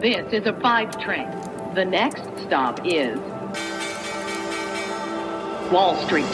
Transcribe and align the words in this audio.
This 0.00 0.32
is 0.32 0.46
a 0.46 0.54
five 0.62 0.98
train. 0.98 1.28
The 1.74 1.84
next 1.84 2.22
stop 2.46 2.80
is 2.86 3.18
Wall 5.70 5.94
Street. 6.06 6.24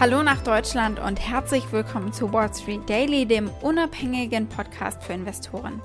Hallo 0.00 0.24
nach 0.24 0.42
Deutschland 0.42 0.98
und 0.98 1.20
herzlich 1.20 1.70
willkommen 1.70 2.12
zu 2.12 2.32
Wall 2.32 2.52
Street 2.52 2.90
Daily, 2.90 3.26
dem 3.26 3.48
unabhängigen 3.62 4.48
Podcast 4.48 5.04
für 5.04 5.12
Investoren. 5.12 5.80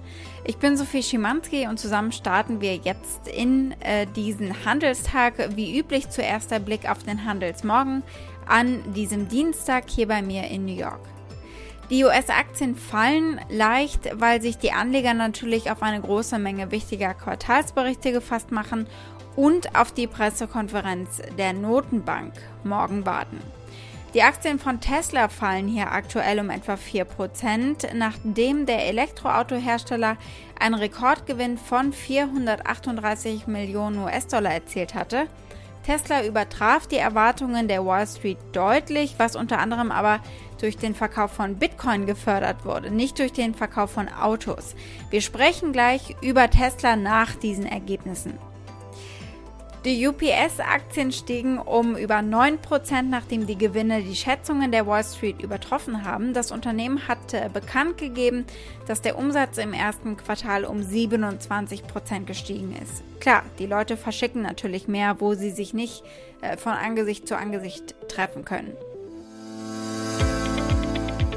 Ich 0.46 0.58
bin 0.58 0.76
Sophie 0.76 1.04
Schimanski 1.04 1.68
und 1.68 1.80
zusammen 1.80 2.12
starten 2.12 2.60
wir 2.60 2.78
jetzt 2.78 3.28
in 3.28 3.76
äh, 3.82 4.08
diesen 4.16 4.66
Handelstag. 4.66 5.56
Wie 5.56 5.78
üblich 5.78 6.10
zuerst 6.10 6.50
der 6.50 6.58
Blick 6.58 6.90
auf 6.90 7.04
den 7.04 7.24
Handelsmorgen 7.24 8.02
an 8.48 8.94
diesem 8.94 9.28
Dienstag 9.28 9.92
hier 9.92 10.08
bei 10.08 10.24
mir 10.24 10.46
in 10.48 10.66
New 10.66 10.76
York. 10.76 11.13
Die 11.94 12.06
US-Aktien 12.06 12.76
fallen 12.76 13.40
leicht, 13.50 14.20
weil 14.20 14.42
sich 14.42 14.58
die 14.58 14.72
Anleger 14.72 15.14
natürlich 15.14 15.70
auf 15.70 15.84
eine 15.84 16.02
große 16.02 16.40
Menge 16.40 16.72
wichtiger 16.72 17.14
Quartalsberichte 17.14 18.12
gefasst 18.12 18.52
machen 18.52 18.88
und 19.36 19.76
auf 19.76 19.92
die 19.92 20.08
Pressekonferenz 20.08 21.22
der 21.38 21.54
Notenbank 21.54 22.34
morgen 22.64 23.06
warten. 23.06 23.40
Die 24.16 24.24
Aktien 24.24 24.58
von 24.58 24.82
Tesla 24.82 25.28
fallen 25.28 25.68
hier 25.68 25.92
aktuell 25.92 26.40
um 26.40 26.50
etwa 26.50 26.74
4%, 26.74 27.94
nachdem 27.94 28.66
der 28.66 28.88
Elektroautohersteller 28.88 30.18
einen 30.60 30.74
Rekordgewinn 30.74 31.60
von 31.60 31.94
438 31.94 33.46
Millionen 33.46 34.00
US-Dollar 34.00 34.54
erzielt 34.54 34.96
hatte. 34.96 35.28
Tesla 35.86 36.26
übertraf 36.26 36.88
die 36.88 36.98
Erwartungen 36.98 37.68
der 37.68 37.86
Wall 37.86 38.08
Street 38.08 38.38
deutlich, 38.54 39.16
was 39.18 39.36
unter 39.36 39.60
anderem 39.60 39.92
aber 39.92 40.22
durch 40.60 40.78
den 40.78 40.96
Verkauf 40.96 41.32
von 41.32 41.58
Bitcoin 41.58 42.06
gefördert 42.06 42.66
wurde, 42.66 42.90
nicht 42.90 43.20
durch 43.20 43.34
den 43.34 43.54
Verkauf 43.54 43.92
von 43.92 44.08
Autos. 44.08 44.76
Wir 45.10 45.22
sprechen 45.22 45.74
gleich 45.74 46.16
über 46.22 46.50
Tesla 46.50 46.96
nach 46.96 47.36
diesen 47.36 47.66
Ergebnissen. 47.66 48.40
Die 49.86 50.08
UPS-Aktien 50.08 51.12
stiegen 51.12 51.60
um 51.60 51.98
über 51.98 52.20
9%, 52.20 53.02
nachdem 53.02 53.46
die 53.46 53.58
Gewinne 53.58 54.02
die 54.02 54.16
Schätzungen 54.16 54.72
der 54.72 54.88
Wall 54.88 55.04
Street 55.04 55.42
übertroffen 55.42 56.06
haben. 56.06 56.34
Das 56.34 56.54
Unternehmen 56.54 57.06
hat 57.10 57.52
bekannt 57.52 57.98
gegeben, 57.98 58.46
dass 58.88 59.02
der 59.02 59.18
Umsatz 59.18 59.58
im 59.58 59.74
ersten 59.74 60.16
Quartal 60.16 60.64
um 60.64 60.80
27% 60.80 62.24
gestiegen 62.24 62.78
ist. 62.82 63.04
Klar, 63.20 63.44
die 63.60 63.66
Leute 63.66 63.98
verschicken 63.98 64.42
natürlich 64.42 64.88
mehr, 64.88 65.20
wo 65.20 65.34
sie 65.34 65.52
sich 65.52 65.74
nicht 65.74 66.04
äh, 66.42 66.56
von 66.56 66.72
Angesicht 66.72 67.28
zu 67.28 67.36
Angesicht 67.36 67.96
treffen 68.08 68.46
können. 68.46 68.78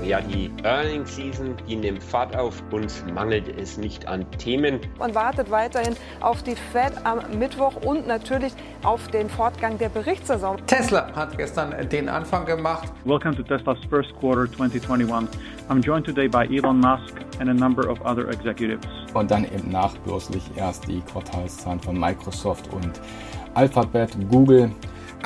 Ja, 0.06 0.20
die 0.20 0.52
Earnings 0.62 1.16
Season, 1.16 1.56
die 1.68 1.74
nimmt 1.74 2.00
Fahrt 2.00 2.36
auf. 2.36 2.62
Uns 2.70 3.02
mangelt 3.12 3.48
es 3.60 3.76
nicht 3.76 4.06
an 4.06 4.24
Themen. 4.38 4.78
Man 5.00 5.12
wartet 5.16 5.50
weiterhin 5.50 5.96
auf 6.20 6.44
die 6.44 6.54
Fed 6.54 6.92
am 7.02 7.22
Mittwoch 7.36 7.74
und 7.84 8.06
natürlich 8.06 8.52
auf 8.84 9.08
den 9.08 9.28
Fortgang 9.28 9.78
der 9.78 9.88
Berichtssaison. 9.88 10.64
Tesla 10.68 11.12
hat 11.16 11.36
gestern 11.36 11.74
den 11.88 12.08
Anfang 12.08 12.46
gemacht. 12.46 12.92
Welcome 13.04 13.34
to 13.34 13.42
Tesla's 13.42 13.80
first 13.90 14.14
quarter 14.20 14.48
2021. 14.52 15.28
I'm 15.68 15.82
joined 15.82 16.06
today 16.06 16.28
by 16.28 16.46
Elon 16.54 16.78
Musk 16.78 17.16
and 17.40 17.50
a 17.50 17.54
number 17.54 17.90
of 17.90 18.00
other 18.02 18.28
executives. 18.28 18.86
Und 19.12 19.32
dann 19.32 19.44
eben 19.44 19.72
nachbörslich 19.72 20.44
erst 20.54 20.86
die 20.86 21.00
Quartalszahlen 21.00 21.80
von 21.80 21.98
Microsoft 21.98 22.72
und 22.72 22.92
Alphabet, 23.54 24.16
Google. 24.30 24.70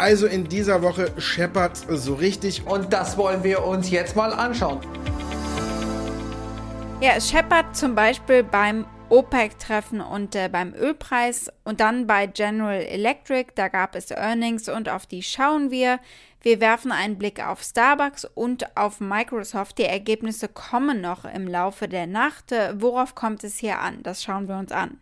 Also 0.00 0.26
in 0.26 0.48
dieser 0.48 0.80
Woche 0.80 1.12
scheppert 1.18 1.76
so 1.76 2.14
richtig. 2.14 2.66
Und 2.66 2.90
das 2.90 3.18
wollen 3.18 3.44
wir 3.44 3.66
uns 3.66 3.90
jetzt 3.90 4.16
mal 4.16 4.32
anschauen. 4.32 4.80
Ja, 7.02 7.12
es 7.16 7.30
scheppert 7.30 7.76
zum 7.76 7.94
Beispiel 7.94 8.42
beim 8.42 8.86
OPEC-Treffen 9.10 10.00
und 10.00 10.34
äh, 10.34 10.48
beim 10.48 10.72
Ölpreis 10.72 11.52
und 11.64 11.80
dann 11.80 12.06
bei 12.06 12.26
General 12.26 12.80
Electric, 12.80 13.52
da 13.56 13.68
gab 13.68 13.94
es 13.94 14.10
Earnings 14.10 14.70
und 14.70 14.89
auf 14.89 15.05
die 15.05 15.22
schauen 15.22 15.70
wir. 15.70 15.98
Wir 16.40 16.60
werfen 16.60 16.92
einen 16.92 17.18
Blick 17.18 17.46
auf 17.46 17.62
Starbucks 17.62 18.24
und 18.24 18.74
auf 18.78 19.00
Microsoft. 19.00 19.77
Die 19.77 19.84
Ergebnisse 19.84 20.48
kommen 20.48 21.02
noch 21.02 21.27
im 21.27 21.46
Laufe 21.46 21.89
der 21.89 22.06
Nacht. 22.06 22.55
Worauf 22.74 23.14
kommt 23.14 23.44
es 23.44 23.58
hier 23.58 23.80
an? 23.80 24.02
Das 24.02 24.22
schauen 24.22 24.48
wir 24.48 24.56
uns 24.56 24.72
an. 24.72 24.98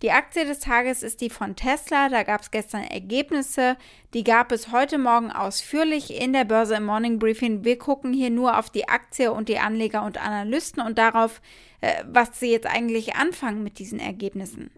Die 0.00 0.12
Aktie 0.12 0.44
des 0.44 0.60
Tages 0.60 1.02
ist 1.02 1.20
die 1.20 1.30
von 1.30 1.56
Tesla. 1.56 2.08
Da 2.08 2.22
gab 2.22 2.42
es 2.42 2.52
gestern 2.52 2.84
Ergebnisse. 2.84 3.76
Die 4.14 4.22
gab 4.22 4.52
es 4.52 4.70
heute 4.70 4.96
Morgen 4.96 5.32
ausführlich 5.32 6.20
in 6.20 6.32
der 6.32 6.44
Börse 6.44 6.76
im 6.76 6.84
Morning 6.84 7.18
Briefing. 7.18 7.64
Wir 7.64 7.78
gucken 7.78 8.12
hier 8.12 8.30
nur 8.30 8.58
auf 8.58 8.70
die 8.70 8.88
Aktie 8.88 9.32
und 9.32 9.48
die 9.48 9.58
Anleger 9.58 10.04
und 10.04 10.16
Analysten 10.16 10.80
und 10.82 10.98
darauf, 10.98 11.40
äh, 11.80 12.04
was 12.06 12.38
sie 12.38 12.52
jetzt 12.52 12.66
eigentlich 12.66 13.16
anfangen 13.16 13.64
mit 13.64 13.80
diesen 13.80 13.98
Ergebnissen. 13.98 14.70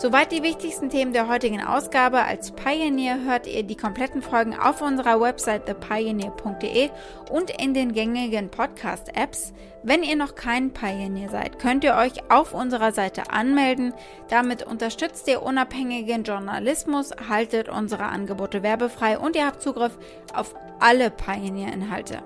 Soweit 0.00 0.32
die 0.32 0.42
wichtigsten 0.42 0.88
Themen 0.88 1.12
der 1.12 1.28
heutigen 1.28 1.62
Ausgabe. 1.62 2.22
Als 2.22 2.52
Pioneer 2.52 3.22
hört 3.22 3.46
ihr 3.46 3.64
die 3.64 3.76
kompletten 3.76 4.22
Folgen 4.22 4.58
auf 4.58 4.80
unserer 4.80 5.20
Website 5.20 5.66
thepioneer.de 5.66 6.88
und 7.30 7.50
in 7.50 7.74
den 7.74 7.92
gängigen 7.92 8.50
Podcast-Apps. 8.50 9.52
Wenn 9.82 10.02
ihr 10.02 10.16
noch 10.16 10.36
kein 10.36 10.72
Pioneer 10.72 11.28
seid, 11.28 11.58
könnt 11.58 11.84
ihr 11.84 11.96
euch 11.96 12.14
auf 12.30 12.54
unserer 12.54 12.92
Seite 12.92 13.30
anmelden. 13.30 13.92
Damit 14.30 14.62
unterstützt 14.62 15.28
ihr 15.28 15.42
unabhängigen 15.42 16.24
Journalismus, 16.24 17.10
haltet 17.28 17.68
unsere 17.68 18.04
Angebote 18.04 18.62
werbefrei 18.62 19.18
und 19.18 19.36
ihr 19.36 19.44
habt 19.44 19.60
Zugriff 19.60 19.98
auf 20.32 20.54
alle 20.78 21.10
Pioneer-Inhalte. 21.10 22.22